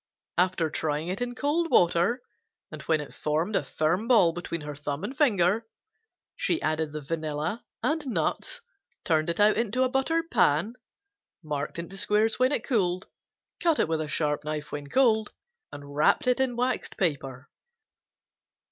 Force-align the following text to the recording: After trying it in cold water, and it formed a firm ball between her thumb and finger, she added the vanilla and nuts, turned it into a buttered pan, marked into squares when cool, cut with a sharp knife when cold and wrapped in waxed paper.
After 0.39 0.71
trying 0.71 1.09
it 1.09 1.21
in 1.21 1.35
cold 1.35 1.69
water, 1.69 2.23
and 2.71 2.83
it 2.89 3.13
formed 3.13 3.55
a 3.55 3.63
firm 3.63 4.07
ball 4.07 4.33
between 4.33 4.61
her 4.61 4.75
thumb 4.75 5.03
and 5.03 5.15
finger, 5.15 5.67
she 6.35 6.59
added 6.59 6.91
the 6.91 7.01
vanilla 7.01 7.63
and 7.83 8.07
nuts, 8.07 8.61
turned 9.05 9.29
it 9.29 9.39
into 9.39 9.83
a 9.83 9.89
buttered 9.89 10.31
pan, 10.31 10.73
marked 11.43 11.77
into 11.77 11.97
squares 11.97 12.39
when 12.39 12.59
cool, 12.61 13.03
cut 13.61 13.87
with 13.87 14.01
a 14.01 14.07
sharp 14.07 14.43
knife 14.43 14.71
when 14.71 14.87
cold 14.89 15.33
and 15.71 15.93
wrapped 15.95 16.25
in 16.25 16.55
waxed 16.55 16.97
paper. 16.97 17.51